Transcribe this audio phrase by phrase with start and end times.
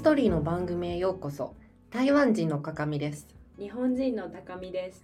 [0.00, 1.54] ストリーの番組へようこそ。
[1.90, 3.28] 台湾人のかかみです。
[3.58, 5.02] 日本人の高見です。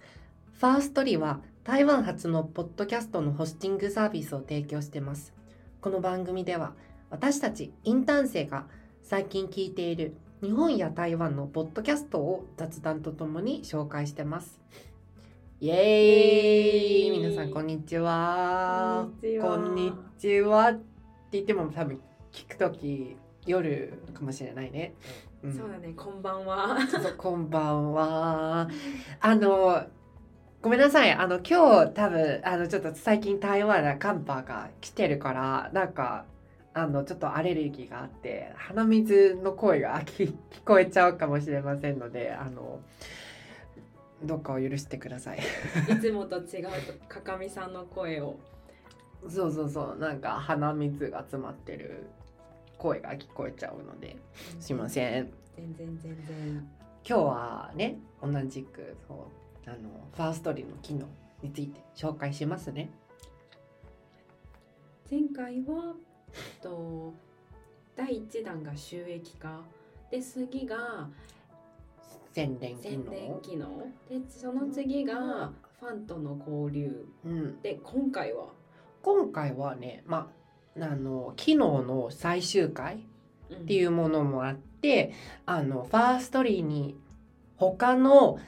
[0.53, 5.33] ファーストリーは台湾初のポッドキャストのホスティングサービスを提供しています。
[5.81, 6.73] この番組では
[7.11, 8.65] 私たちインターン生が
[9.03, 14.59] 最近聞いている日本や台湾のポッドキャストを雑談とともに紹介してます。
[15.61, 15.79] イエーイ。
[15.79, 17.19] イエーイ。
[17.19, 19.07] 皆さんこんにちは。
[19.21, 19.57] こんにちは。
[19.57, 20.71] こんにちは。
[20.71, 20.81] って
[21.33, 22.01] 言っても多分
[22.31, 23.15] 聞くとき
[23.47, 24.93] 夜かもしれないね、
[25.43, 26.77] うんそうだね、こんばんは。
[27.17, 28.69] こんばんは。
[29.21, 29.85] あの、
[30.61, 31.11] ごめんなさい。
[31.11, 36.25] あの、今日多分、あの、ちょっと最近台湾で寒波が来てるから、なんか、
[36.73, 40.33] あの、ちょっとアレルギーがあって、鼻水の声が聞聞
[40.65, 42.81] こえちゃうかもしれませんので、あの、
[44.23, 45.39] どうかお許してください。
[45.89, 46.67] いつもと違う
[47.07, 48.37] かかみさんの声を。
[49.29, 52.07] そうそうそう、なんか鼻水が詰まってる
[52.77, 54.17] 声が聞こえちゃうので、
[54.59, 55.31] すいません。
[55.55, 56.69] 全然全然。
[57.07, 61.07] 今日はね同じくそうあのファーストリーの機能
[61.41, 62.89] について紹介しますね。
[65.09, 65.95] 前回は、
[66.33, 67.13] えっと、
[67.95, 69.61] 第一弾が収益化。
[70.11, 71.07] で、次が
[72.33, 73.11] 宣伝機宣能。
[73.11, 73.87] 伝機能。
[74.09, 77.07] で、その次がファンとの交流。
[77.25, 78.47] うん、で、今回は？
[79.01, 80.27] 今回はね、まあ、
[80.81, 82.97] あの機能の最終回っ
[83.55, 85.13] っていうものもあって
[85.45, 86.95] あのファーストリーに
[87.57, 88.39] 他の、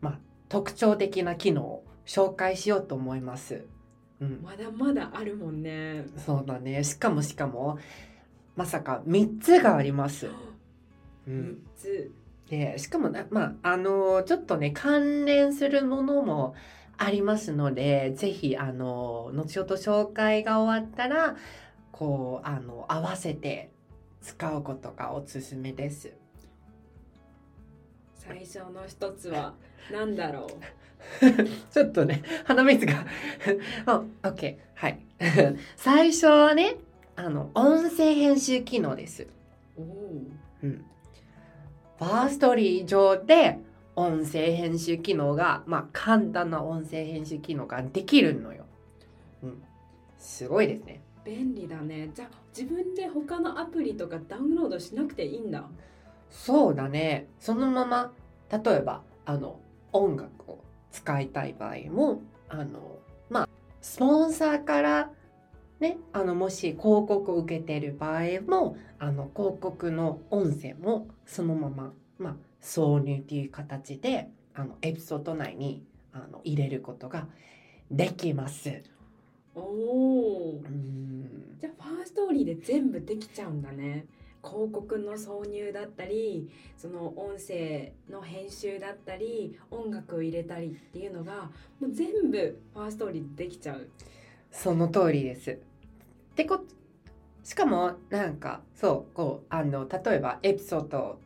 [0.00, 3.64] まあ、特徴的な機能を紹介しようと思います。
[4.20, 6.06] うん、まだまだあるもんね。
[6.16, 7.78] そうだねしかもしかも
[8.56, 10.28] まさか3つがあります。
[11.28, 12.10] う三ん、つ。
[12.48, 16.54] でしかもねまああのちょっとね関連するものも
[16.96, 21.36] ありますのでぜひあの後ほど紹介が終わったら
[21.98, 23.70] こうあの合わせて
[24.20, 26.12] 使うことがおすすめです。
[28.14, 29.54] 最初の一つは
[29.90, 30.50] 何だろう？
[31.72, 33.06] ちょっとね鼻水が
[33.86, 34.98] あ OK はい
[35.76, 36.76] 最初はね
[37.14, 39.26] あの音声編集機能です。
[39.78, 40.22] おお。
[40.62, 40.84] うん、
[41.98, 43.58] ファーストリー上で
[43.94, 48.66] 音声編集機能が、まあ、簡単な音声編集機能ができるのよ。
[49.42, 49.62] うん、
[50.18, 51.00] すごいですね。
[51.26, 55.64] 便利だねじゃあ自分で他のアプリとかダウンロードしなくていいんだ
[56.30, 57.28] そうだね。
[57.40, 58.12] そのまま
[58.50, 59.60] 例えばあの
[59.92, 62.98] 音楽を使いたい場合もあの
[63.28, 63.48] まあ
[63.80, 65.10] スポンサーから
[65.80, 77.26] ねあのもし広告を受けてる場合もあの広告の音声もそのまままあ挿入という形であのエピソード内にあの入れることが
[77.90, 78.82] できます。
[79.56, 81.56] おおうん。
[81.60, 84.06] じゃあファーストーリーで全部できちゃうんだね。
[84.44, 91.50] 広告の挿入だったりその音声の編集だったり音楽を入れたりっていうのが
[91.80, 93.88] もう全部ファーストーリーでできちゃう。
[94.52, 95.50] その通りです。
[95.50, 95.56] っ
[96.36, 96.60] てこ
[97.42, 101.18] しかもなんかそうこうあの例えばエピソード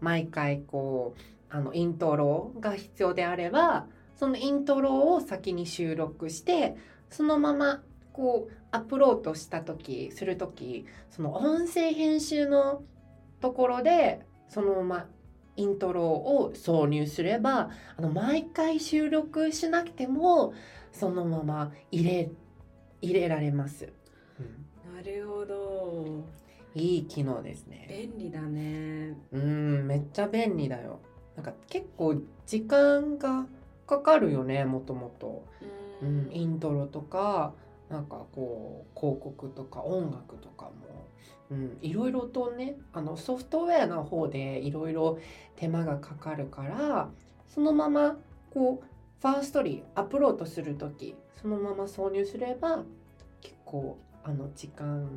[0.00, 6.76] 毎回こうあのイントロが必要であればそのイントロを先に収録して
[7.14, 7.80] そのまま
[8.12, 12.82] こうアップロードした時する時その音声編集の
[13.40, 15.06] ところでそのまま
[15.54, 20.54] イントロを挿入すればあの毎回収録しなくても
[20.90, 22.30] そのまま入れ
[23.00, 23.92] 入れられます、
[24.94, 26.24] なるほど。
[26.74, 27.86] いい機能ですね。
[27.88, 29.16] 便利だね。
[29.30, 31.00] うんめっちゃ便利だよ。
[31.36, 33.46] なんか結構時間が
[33.86, 35.44] かかるよねもともと。
[35.60, 37.54] ううんイントロとか
[37.88, 40.72] なんかこう広告とか音楽とかも、
[41.50, 45.18] うん、いろいろとねあのソフトウェアの方でいろいろ
[45.56, 47.10] 手間がかかるから
[47.48, 48.16] そのまま
[48.52, 48.86] こう
[49.20, 52.82] ファーストリーアップロードする時そのまま挿入すれば
[53.40, 55.08] 結構あの時間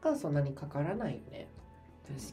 [0.00, 1.48] がそんなにかからないよね。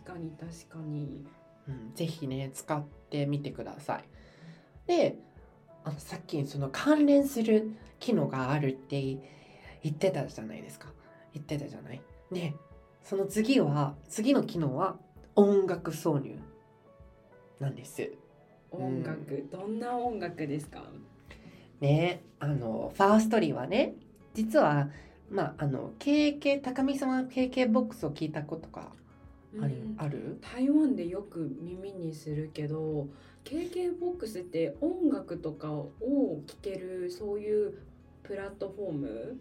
[0.04, 1.26] 確かに確かに
[1.70, 4.04] うん、ぜひね使ってみてください。
[4.88, 5.18] で
[5.84, 10.88] あのさっきその関連する機能があるって言ってたじゃないですか。
[11.34, 12.02] 言ってたじゃない？
[12.32, 12.56] ね
[13.04, 14.98] その次は次の機能は
[15.36, 16.38] 音楽挿入
[17.60, 18.12] なんです。
[18.72, 20.84] 音楽、どんな音楽ですか？
[21.82, 23.96] ねあのファーストリーはね
[24.34, 24.90] 実は
[25.30, 28.92] まああの KK 高見さんは KK ボックスを聞いたことが
[29.62, 29.96] ある,、うん。
[29.98, 30.40] ある？
[30.54, 33.08] 台湾でよく耳にするけど
[33.50, 37.74] KKBOX って音楽とかを聴けるそういう
[38.22, 39.40] プラットフォーム？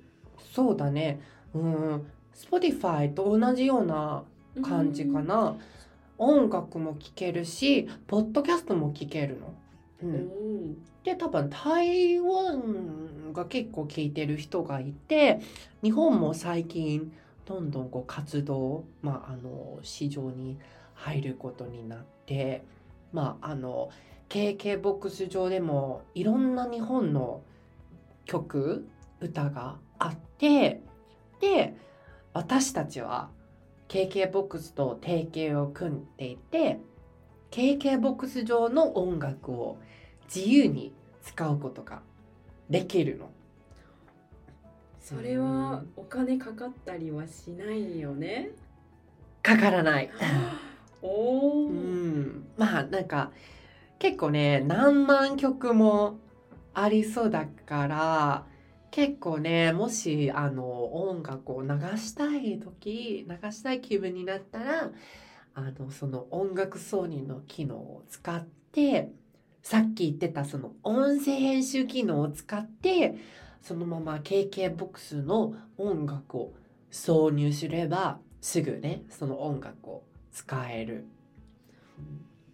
[0.54, 1.20] そうだね。
[1.52, 2.06] うん。
[2.34, 4.24] Spotify と同じような
[4.62, 5.56] 感じかな、
[6.16, 9.54] 音楽も聴けるしポッドキャストも聴けるの。
[10.02, 10.14] う、うん
[10.70, 15.40] んで多分台湾が結構聴いてる人がいて
[15.82, 17.12] 日本も最近
[17.44, 20.58] どんどんこう活動、まあ、あの市場に
[20.94, 22.62] 入ることになって、
[23.12, 23.90] まあ、あの
[24.28, 27.42] KKBOX 上でもいろんな日本の
[28.24, 28.86] 曲
[29.20, 30.82] 歌があって
[31.40, 31.74] で
[32.34, 33.30] 私たちは
[33.88, 36.78] KKBOX と提携を組んでいて
[37.50, 39.78] KKBOX 上の音楽を
[40.34, 42.02] 自由に使うことが
[42.68, 43.30] できるの。
[45.00, 48.50] それはお金かかったりはしないよね？
[49.42, 50.10] かからない。
[51.02, 53.30] おお、うん、まあなんか
[53.98, 56.18] 結構ね何万曲も
[56.74, 58.46] ありそうだから
[58.90, 64.90] 結構ねもしあの音楽を流したい時流したい気分になったら
[65.54, 69.10] あのその音楽挿入の機能を使って
[69.62, 73.16] さっき言ってたその音声編集機能を使って
[73.60, 76.54] そのまま KKBOX の音楽を
[76.90, 80.04] 挿入すればすぐねその音楽を
[80.38, 81.04] 使える。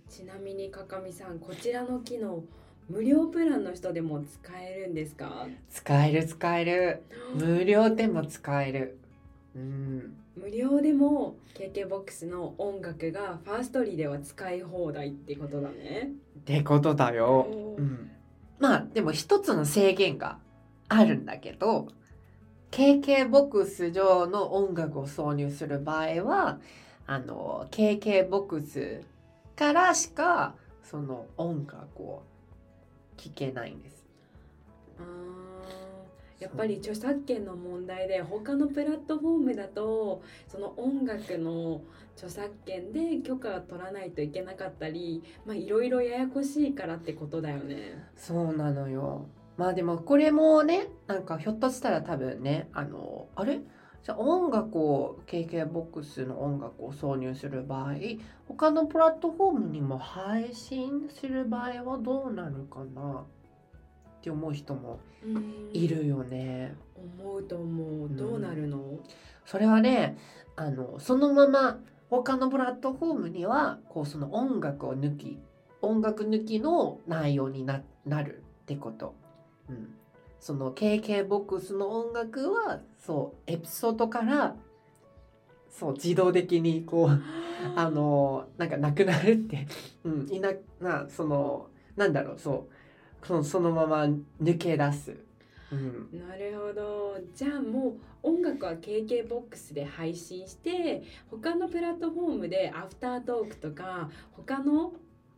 [0.09, 2.43] ちなみにかかみさんこちらの機能
[2.89, 5.47] 無料プランの人でも使えるんですか？
[5.71, 7.03] 使える使える。
[7.35, 8.99] 無料でも使える。
[9.55, 10.17] うん。
[10.35, 16.11] 無料でも KKBOX の音楽がファーストリーでは使い放題ってことだね。
[16.39, 17.47] ってことだよ、
[17.79, 18.11] うん、
[18.59, 20.39] まあでも一つの制限が
[20.89, 21.89] あるんだけど
[22.73, 26.59] KKBOX 上の音楽を挿入する場合は
[27.06, 29.03] あの KKBOX
[29.56, 32.23] からしかその音楽を
[33.17, 34.05] 聴けないんです
[34.99, 41.81] あーやっぱり著作権の問題で他のプラットフォームだとその音楽の
[42.17, 48.05] 著作権で許可を取らないといけなかったりまあいろいろややこしいからってことだよね。
[48.17, 49.27] そうなのよ。
[49.57, 53.61] まあでもこれもねなんかひょっとしたら多分ねあのあれ？
[54.05, 57.95] じゃあ音楽を KKBOX の音楽を挿入する場合
[58.47, 63.23] 他のプラットフォームにも配信する場合はどうなるかな？
[63.23, 63.25] っ
[64.21, 65.71] て思う人もうん。
[65.73, 66.75] いるよね。
[66.95, 68.09] 思うと思う。
[68.11, 68.99] どうなるの、
[69.47, 70.19] それはね
[70.55, 71.79] あのそのまま
[72.11, 75.39] 他のプラットフォームにはこうその音楽を抜き
[75.81, 79.15] 音楽抜きの内容にななるってこと。
[79.71, 79.95] うん、
[80.44, 84.55] その KKBOX の音楽はそうエピソードから
[85.70, 87.23] そう自動的にこう
[87.75, 89.67] あのなんかなくなるって、
[90.05, 90.52] うん、いな
[90.82, 92.69] なそのなんだろうそ
[93.23, 94.02] うそのそのまま
[94.43, 95.17] 抜け出す。
[95.73, 96.11] うん。
[96.29, 97.17] なるほど。
[97.35, 104.93] じゃあもう音楽は KKBOX で配信して他のプラットフォームでアフタートークとか他の、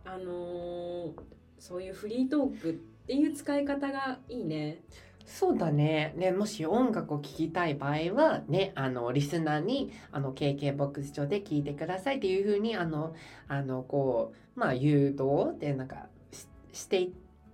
[0.05, 1.13] あのー
[1.59, 4.83] そういうフリートークっていう使い方がいいね。
[5.25, 6.13] そうだね。
[6.17, 13.15] ね、もし音楽を聴きたい場合は、ね、あの、リスナーに、あの、KKBOX 上で聴いてくださいっていうふうに、あの、
[13.47, 17.13] あの、こう、まあ、誘導で、なんかし、してい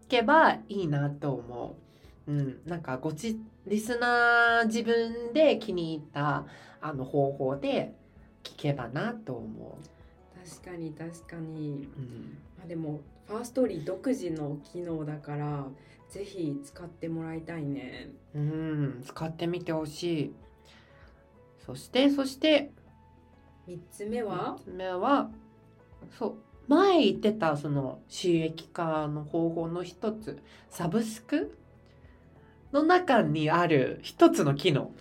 [0.08, 1.77] けばいいなと思
[2.27, 2.32] う。
[2.32, 2.60] うん。
[2.65, 6.46] なんか、ごち、リスナー自分で気に入った、
[6.81, 7.94] あの、方法で
[8.43, 9.79] 聞けばなと思
[10.62, 11.88] 確かに確かに。
[11.96, 12.00] う。
[12.00, 12.38] うん。
[12.62, 15.66] まあ、でもファーストリー独自の機能だから
[16.08, 18.10] ぜひ使ってもらいたいね。
[18.34, 20.34] うん、使ってみてほしい。
[21.64, 22.70] そして、そして、
[23.66, 25.31] 三つ目は？3つ目は
[26.19, 26.34] そう
[26.69, 30.38] 前言ってたその収益化の方法の一つ
[30.69, 31.56] サブスク
[32.72, 34.92] の中にある一つの機能。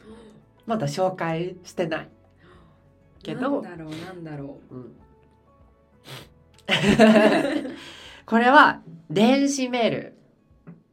[0.65, 2.09] まだ紹介してない。
[3.21, 3.61] けど。
[3.61, 4.95] なんだろうなんだろうん
[8.25, 10.13] これは電子メール、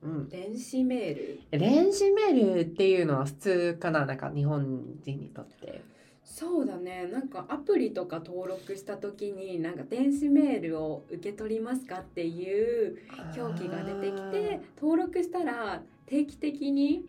[0.02, 0.22] うん。
[0.24, 0.28] う。
[0.28, 1.16] 電子メー
[1.52, 1.58] ル？
[1.58, 4.06] 電子メールっていうのは普通かな？
[4.06, 5.82] なんか日本人にとって。
[6.24, 7.08] そうだね。
[7.10, 12.98] なんかアプリとか登録した時になんか電子メールを受け取りますかっていう
[13.36, 17.06] 表記が出てきて登録したら定期的に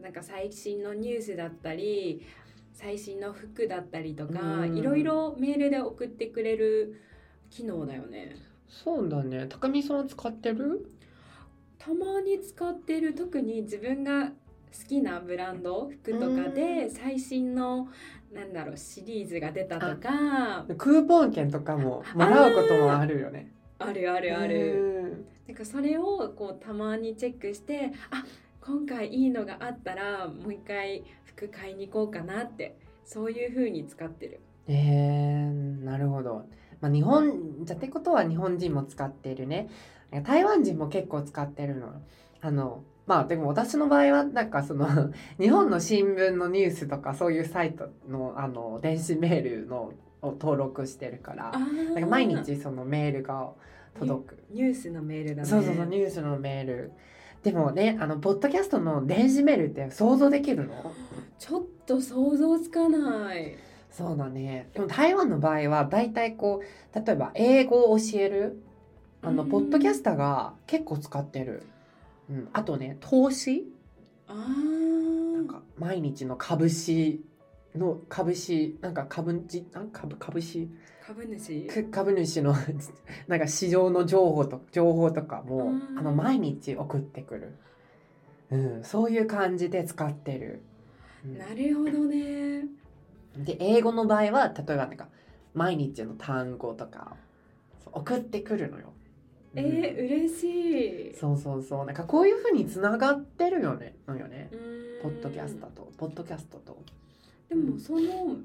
[0.00, 2.22] なんか最新のニュースだったり
[2.72, 4.76] 最新の服だったりとかうん。
[4.76, 7.00] いろいろメールで送ってくれる
[7.54, 8.34] 機能だよね。
[8.68, 10.90] そうだね高見さん使ってる？
[11.78, 14.32] たまに使ってる特に自分が好
[14.88, 17.86] きなブランド服とかで最新の
[18.32, 23.52] なんだろうシリーズが出たとかクーポン券とかももらうこともあるよね。
[23.78, 24.74] あるあるあうる。
[25.12, 28.24] んなんかそれをこうたまにチェックしてあ
[28.60, 34.40] 今回いいのがあったらもう一回服買いに行こうかなってそういう風に使ってる。
[34.66, 36.46] えー、なるほど。
[36.84, 39.70] まあ、日本じゃってことは日本人も使ってるね。
[40.22, 41.88] 台湾人も結構使ってるの。
[42.42, 44.86] あのまあでも私の場合はなんかその
[45.40, 51.52] 日本の新聞のニュースとかそういうサイトのあの電子メールのを登録してるから。
[51.52, 53.48] なんか毎日そのメールが
[53.98, 54.44] 届く。
[54.50, 55.48] ニュースのメールだね。
[55.48, 56.92] そうそうそうニュースのメール。
[57.42, 60.92] でもねあのポッドキャストの電子メールって想像できるの？
[61.38, 63.56] ちょっと想像つかない
[63.96, 64.68] そうだね。
[64.74, 68.60] でも台湾の場合は大体こう例えば英語を教える
[69.22, 71.62] あのポッドキャスターが結構使ってる、
[72.28, 73.72] うん、あとね投資。
[74.26, 77.24] あなんか毎日の株式
[77.76, 80.68] の株式なんか株じあ株株式？
[81.06, 81.66] 株主？
[81.66, 82.54] く株主の
[83.28, 85.98] なんか市場の情報と情報とかもうん。
[85.98, 87.54] あの毎日送ってくる、
[88.50, 90.62] うん、そういう感じで使ってる、
[91.24, 91.38] うん。
[91.38, 92.64] なるほどね
[93.38, 95.08] で英語の場合は例えばなんか
[95.54, 97.16] 毎日の単語とか
[97.92, 98.92] 送ってくるのよ。
[99.56, 104.50] えー、嬉しいそうそうそうなんかこういうふうにつながってるよねのよね
[105.00, 106.76] ポッドキャストとポッドキャストと。
[107.48, 108.36] でもその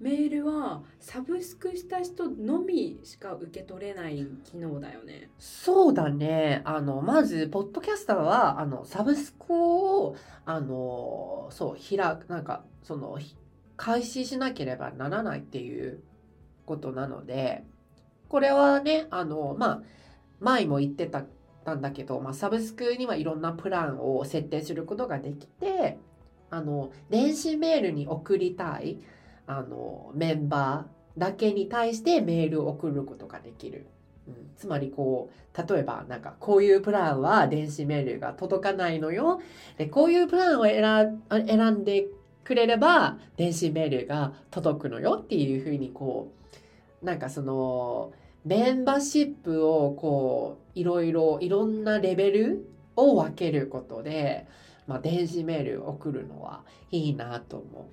[0.00, 5.30] メールはサブスクした人のみしか受け取れない機能だよね。
[5.38, 13.36] そうだねあのまずポッドキャスターはあのサブスクをあのそう開くなんかそのひ
[13.76, 16.00] 開始しなければならないっていう
[16.64, 17.64] ことなので
[18.28, 19.82] これはねあのまあ
[20.40, 21.24] 前も言ってた
[21.74, 25.98] んだけど、まあ、サブスクにはいろんなプランを設定することができて
[26.50, 28.98] あの電子メールに送りたい
[29.46, 33.86] あのメンバーだけに対してメールを送ることができる。
[34.28, 39.40] うん、つまりこう例えばなんかこういうプランは電子メールが届かないのよ
[39.78, 42.08] でこういうプランを選選んで
[42.46, 46.32] くれれば電子メールが届くのよっていうふうにこ
[47.02, 48.12] うなんかその
[48.44, 54.46] メンバーシップをこういろいろいろんなレベルを分けることで、
[54.86, 56.62] まあ、電子メールを送るのは
[56.92, 57.90] いいなと思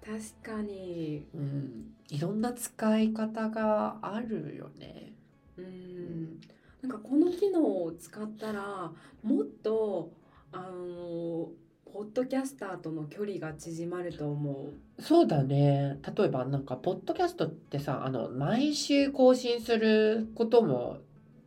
[0.00, 1.26] 確かに。
[1.34, 5.12] う、うん、いろんな使い方があるよね。
[5.58, 5.62] う。
[5.62, 6.40] うん
[6.82, 8.92] なんかこの機能を使ったら
[9.22, 10.12] もっと
[10.52, 11.48] あの
[11.96, 15.02] ポッドキャスターとの距離が縮まると思う。
[15.02, 15.98] そうだね。
[16.14, 20.98] 例えばなんか、ポッドキャストってさ、あの、毎週更新することも、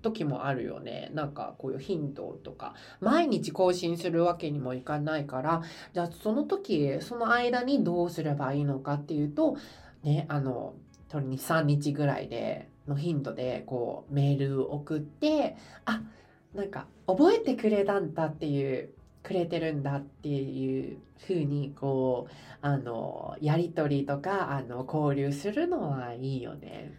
[0.01, 1.12] 時もあるよね。
[1.13, 5.62] なんか、こういう頻度とか、毎日更新するわけにもいかないから、
[5.94, 9.56] じゃあその時、その間にどうすればいいのかっていうと、
[10.01, 10.74] ね、あの、
[11.10, 16.01] とりに3日ぐらいで、の頻度で、こう、メール送って、あ、
[16.56, 18.89] なんか、覚えてくれたんだっていう、
[19.24, 26.94] くれてるんだっていうふうに、こう、あのやり取りとかあの交流するのはいいよね。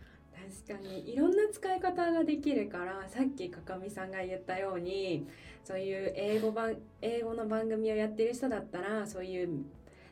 [0.66, 5.26] 確かにいろんな使い方ができるからさっきかかみさんが言ったように
[5.62, 9.64] そういう英語版英語の番組をやってる人だったらそういう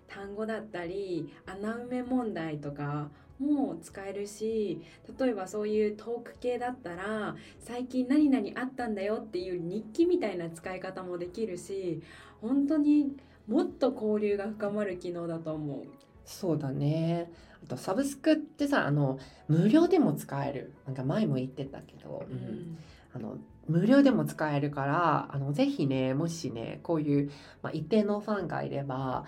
[0.07, 4.83] 単語だったり穴埋め問題とかも使えるし
[5.18, 12.02] 例えばそういうトーク系だったら最近何々あったんだよっていう日記みたいな使い方もできるし
[12.40, 13.16] 本当に
[13.47, 15.87] もっと交流が深まる機能だと思う。
[16.25, 17.33] そうだね。
[17.64, 19.18] あとサブスクってさあの
[19.49, 20.75] 無料でも使える。
[20.85, 22.78] なんか前も言ってたけど、ううんん
[23.14, 27.30] あの無料でも使えるからあのぜひねもしねこういう、
[27.62, 29.25] まあ、一定のファンがいれば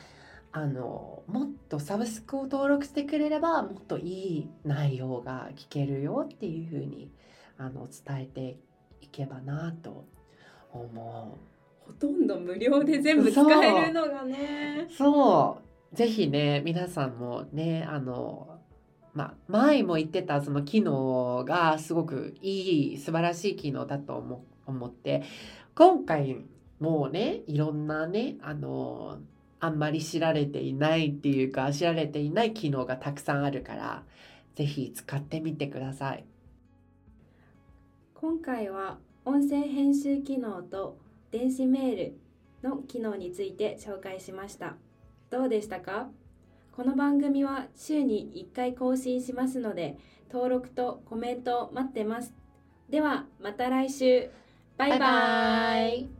[0.52, 7.11] あのもっとサブスクを登録してくれればもっといい内容が聞けるよっていうふうに
[7.57, 8.57] あの伝えて
[9.00, 10.07] いけばなと
[10.73, 11.50] 思う。
[11.87, 14.88] ほとんど無料で全部使えるのがね。
[14.97, 15.59] そ
[15.92, 18.59] うぜひね皆さんもねあの
[19.12, 25.23] まあ前も言ってたその機能がすごくいい素晴らしい機能だと思思って
[25.75, 26.45] 今回
[26.78, 29.19] もうねいろんなねあの
[29.61, 34.02] あんまり知られていないっていうか知られていない機能がたくさんあるから
[34.55, 36.25] ぜひ使ってみてください。
[38.14, 40.99] 今回は音声編集機能と
[41.31, 42.19] 電子メール
[42.62, 44.76] の機能について紹介しました。
[45.31, 46.09] どうでしたか？
[46.73, 49.99] この番組は週に1回更新しますので
[50.33, 52.33] 登録とコメントを待ってます。
[52.88, 54.31] ではまた来週。
[54.76, 56.00] バイバイ。
[56.00, 56.20] イ